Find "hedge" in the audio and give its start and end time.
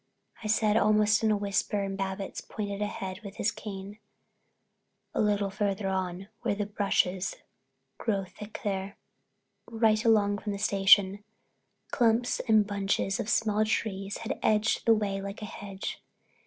15.45-16.01